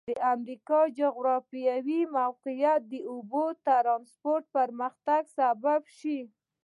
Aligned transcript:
د 0.09 0.11
امریکا 0.33 0.79
جغرافیایي 0.99 2.01
موقعیت 2.17 2.81
د 2.91 2.93
اوبو 3.11 3.43
ترانسپورت 3.67 4.45
پرمختګ 4.57 5.21
سبب 5.37 5.81
شوی. 5.97 6.21